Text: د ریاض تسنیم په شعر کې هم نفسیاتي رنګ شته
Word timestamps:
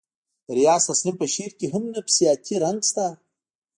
د 0.45 0.47
ریاض 0.57 0.81
تسنیم 0.89 1.15
په 1.21 1.27
شعر 1.33 1.51
کې 1.59 1.67
هم 1.73 1.83
نفسیاتي 1.95 2.55
رنګ 2.63 2.79
شته 2.89 3.05